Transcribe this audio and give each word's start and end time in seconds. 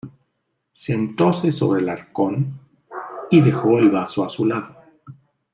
sentóse 0.71 1.51
sobre 1.51 1.81
el 1.83 1.87
arcón, 1.89 2.59
y 3.29 3.39
dejó 3.41 3.77
el 3.77 3.91
vaso 3.91 4.25
a 4.25 4.29
su 4.29 4.47
lado: 4.47 4.75